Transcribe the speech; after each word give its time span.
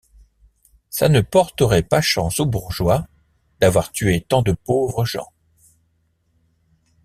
Ça 0.89 1.09
ne 1.09 1.21
porterait 1.21 1.83
pas 1.83 2.01
chance 2.01 2.39
aux 2.39 2.47
bourgeois, 2.47 3.05
d’avoir 3.59 3.91
tué 3.91 4.21
tant 4.27 4.41
de 4.41 4.51
pauvres 4.53 5.05
gens. 5.05 5.31